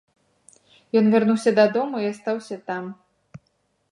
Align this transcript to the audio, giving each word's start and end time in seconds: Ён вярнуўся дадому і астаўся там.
Ён 1.01 1.05
вярнуўся 1.15 1.51
дадому 1.59 1.95
і 2.05 2.09
астаўся 2.13 2.57
там. 2.71 2.83